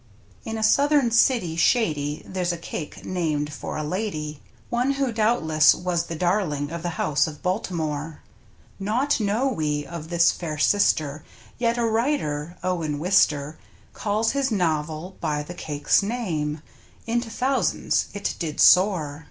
In 0.45 0.57
a 0.57 0.63
southern 0.63 1.11
city 1.11 1.55
shady 1.55 2.23
there's 2.25 2.51
a 2.51 2.57
cake 2.57 3.05
named 3.05 3.53
for 3.53 3.77
a 3.77 3.83
Lady, 3.83 4.41
One 4.71 4.93
who 4.93 5.11
doubtless 5.11 5.75
was 5.75 6.05
the 6.07 6.15
darling 6.15 6.71
of 6.71 6.81
the 6.81 6.97
house 6.97 7.27
of 7.27 7.43
Baltimore, 7.43 8.23
Naught 8.79 9.19
know 9.19 9.47
we 9.47 9.85
of 9.85 10.09
this 10.09 10.31
fair 10.31 10.57
sister, 10.57 11.23
yet 11.59 11.77
a 11.77 11.85
writer— 11.85 12.57
Owen 12.63 12.97
Wister— 12.97 13.59
Called 13.93 14.31
his 14.31 14.49
novel 14.49 15.17
by 15.21 15.43
the 15.43 15.53
cake's 15.53 16.01
name— 16.01 16.63
into 17.05 17.29
thousands 17.29 18.07
it 18.11 18.33
did 18.39 18.59
soar! 18.59 19.19